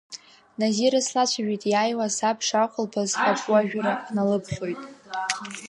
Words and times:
Назира 0.59 0.99
слацәажәеит, 1.07 1.63
иааиуа 1.71 2.05
асабша 2.07 2.57
ахәылԥаз 2.63 3.11
каҳуажәра 3.23 3.91
ҳналыԥхьоит. 4.05 4.79